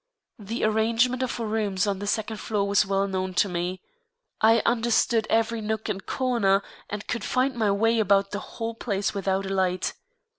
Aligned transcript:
The 0.39 0.63
arrangement 0.63 1.21
of 1.21 1.39
rooms 1.39 1.85
on 1.85 1.99
the 1.99 2.07
second 2.07 2.37
floor 2.37 2.67
was 2.67 2.87
well 2.87 3.07
known 3.07 3.35
to 3.35 3.47
me. 3.47 3.81
I 4.41 4.63
understood 4.65 5.27
every 5.29 5.61
nook 5.61 5.89
and 5.89 6.03
corner 6.03 6.63
and 6.89 7.05
could 7.05 7.23
find 7.23 7.53
my 7.53 7.69
way 7.69 7.99
about 7.99 8.31
the 8.31 8.39
whole 8.39 8.73
place 8.73 9.13
without 9.13 9.45
a 9.45 9.49
light. 9.53 9.93